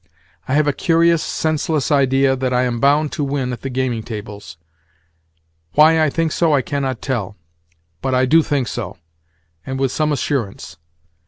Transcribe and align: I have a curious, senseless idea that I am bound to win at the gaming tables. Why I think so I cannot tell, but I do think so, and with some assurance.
I 0.47 0.55
have 0.55 0.65
a 0.65 0.73
curious, 0.73 1.21
senseless 1.21 1.91
idea 1.91 2.35
that 2.35 2.51
I 2.51 2.63
am 2.63 2.79
bound 2.79 3.11
to 3.11 3.23
win 3.23 3.53
at 3.53 3.61
the 3.61 3.69
gaming 3.69 4.01
tables. 4.01 4.57
Why 5.73 6.01
I 6.03 6.09
think 6.09 6.31
so 6.31 6.55
I 6.55 6.63
cannot 6.63 7.03
tell, 7.03 7.37
but 8.01 8.15
I 8.15 8.25
do 8.25 8.41
think 8.41 8.67
so, 8.67 8.97
and 9.63 9.79
with 9.79 9.91
some 9.91 10.11
assurance. 10.11 10.77